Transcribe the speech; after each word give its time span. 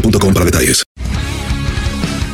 boostmobile.com 0.00 0.32
para 0.34 0.44
detalles. 0.44 0.84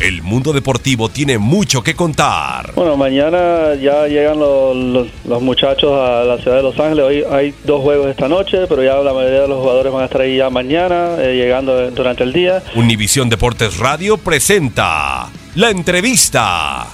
El 0.00 0.22
mundo 0.22 0.52
deportivo 0.52 1.08
tiene 1.08 1.38
mucho 1.38 1.82
que 1.82 1.94
contar. 1.96 2.72
Bueno, 2.76 2.96
mañana 2.96 3.74
ya 3.74 4.06
llegan 4.06 4.38
los, 4.38 4.76
los- 4.76 5.08
los 5.26 5.42
muchachos 5.42 5.90
a 5.92 6.22
la 6.22 6.38
ciudad 6.38 6.58
de 6.58 6.62
Los 6.62 6.78
Ángeles. 6.78 7.04
Hoy 7.04 7.24
hay 7.28 7.52
dos 7.64 7.82
juegos 7.82 8.06
esta 8.08 8.28
noche, 8.28 8.58
pero 8.68 8.84
ya 8.84 8.94
la 8.98 9.12
mayoría 9.12 9.40
de 9.42 9.48
los 9.48 9.58
jugadores 9.60 9.92
van 9.92 10.02
a 10.02 10.04
estar 10.04 10.20
ahí 10.20 10.36
ya 10.36 10.50
mañana, 10.50 11.16
eh, 11.18 11.34
llegando 11.36 11.90
durante 11.90 12.22
el 12.22 12.32
día. 12.32 12.62
Univisión 12.76 13.28
Deportes 13.28 13.78
Radio 13.78 14.16
presenta 14.18 15.30
la 15.56 15.70
entrevista. 15.70 16.86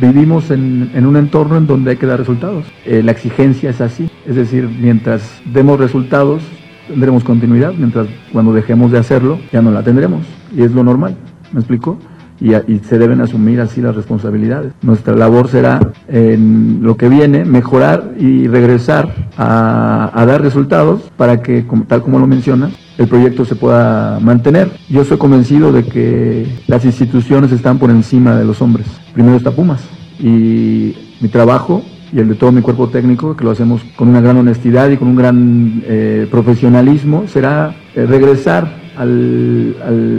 Vivimos 0.00 0.50
en, 0.52 0.90
en 0.94 1.04
un 1.04 1.16
entorno 1.16 1.56
en 1.56 1.66
donde 1.66 1.92
hay 1.92 1.96
que 1.96 2.06
dar 2.06 2.18
resultados. 2.20 2.64
Eh, 2.84 3.02
la 3.04 3.10
exigencia 3.12 3.70
es 3.70 3.80
así. 3.80 4.08
Es 4.24 4.36
decir, 4.36 4.68
mientras 4.68 5.22
demos 5.44 5.78
resultados, 5.80 6.42
tendremos 6.88 7.24
continuidad. 7.24 7.72
Mientras 7.76 8.06
cuando 8.32 8.52
dejemos 8.52 8.92
de 8.92 8.98
hacerlo, 8.98 9.38
ya 9.52 9.62
no 9.62 9.70
la 9.70 9.82
tendremos. 9.82 10.24
Y 10.56 10.62
es 10.62 10.72
lo 10.72 10.82
normal. 10.84 11.16
¿Me 11.52 11.60
explico? 11.60 11.98
Y, 12.38 12.54
y 12.54 12.80
se 12.80 12.98
deben 12.98 13.20
asumir 13.22 13.60
así 13.60 13.80
las 13.80 13.96
responsabilidades. 13.96 14.72
Nuestra 14.82 15.14
labor 15.14 15.48
será, 15.48 15.80
en 16.08 16.80
lo 16.82 16.96
que 16.96 17.08
viene, 17.08 17.44
mejorar 17.44 18.12
y 18.18 18.46
regresar 18.46 19.14
a, 19.38 20.10
a 20.12 20.26
dar 20.26 20.42
resultados 20.42 21.00
para 21.16 21.42
que, 21.42 21.64
tal 21.88 22.02
como 22.02 22.18
lo 22.18 22.26
menciona, 22.26 22.70
el 22.98 23.08
proyecto 23.08 23.44
se 23.44 23.56
pueda 23.56 24.20
mantener. 24.20 24.70
Yo 24.88 25.04
soy 25.04 25.16
convencido 25.16 25.72
de 25.72 25.84
que 25.84 26.46
las 26.66 26.84
instituciones 26.84 27.52
están 27.52 27.78
por 27.78 27.90
encima 27.90 28.36
de 28.36 28.44
los 28.44 28.60
hombres. 28.60 28.86
Primero 29.14 29.36
está 29.36 29.50
Pumas 29.50 29.82
y 30.18 30.94
mi 31.20 31.28
trabajo 31.28 31.82
y 32.16 32.20
el 32.20 32.28
de 32.28 32.34
todo 32.34 32.50
mi 32.50 32.62
cuerpo 32.62 32.88
técnico, 32.88 33.36
que 33.36 33.44
lo 33.44 33.50
hacemos 33.50 33.82
con 33.94 34.08
una 34.08 34.22
gran 34.22 34.38
honestidad 34.38 34.88
y 34.88 34.96
con 34.96 35.08
un 35.08 35.16
gran 35.16 35.82
eh, 35.84 36.26
profesionalismo, 36.30 37.24
será 37.28 37.74
eh, 37.94 38.06
regresar 38.06 38.72
al- 38.96 39.74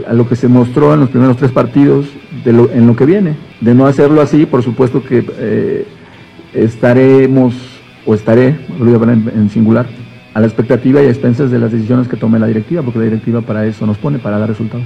a 0.08 0.14
lo 0.14 0.30
que 0.30 0.36
se 0.36 0.48
mostró 0.48 0.94
en 0.94 1.00
los 1.00 1.10
primeros 1.10 1.38
tres 1.38 1.52
partidos 1.52 2.06
de 2.46 2.54
lo- 2.54 2.70
en 2.72 2.86
lo 2.86 2.96
que 2.96 3.08
viene. 3.08 3.36
De 3.62 3.74
no 3.74 3.88
hacerlo 3.88 4.22
así, 4.22 4.46
por 4.46 4.62
supuesto 4.62 5.04
que 5.04 5.26
eh, 5.40 5.88
estaremos, 6.54 7.56
o 8.06 8.14
estaré, 8.14 8.56
lo 8.78 8.86
voy 8.86 8.94
a 8.94 8.98
hablar 8.98 9.16
en, 9.18 9.32
en 9.36 9.50
singular, 9.50 9.88
a 10.36 10.40
la 10.40 10.46
expectativa 10.46 11.02
y 11.02 11.08
a 11.08 11.10
expensas 11.10 11.50
de 11.50 11.58
las 11.58 11.72
decisiones 11.72 12.08
que 12.08 12.16
tome 12.16 12.38
la 12.38 12.46
directiva, 12.46 12.84
porque 12.84 13.00
la 13.00 13.06
directiva 13.06 13.42
para 13.42 13.66
eso 13.66 13.88
nos 13.88 13.98
pone, 13.98 14.20
para 14.20 14.38
dar 14.38 14.50
resultados. 14.50 14.86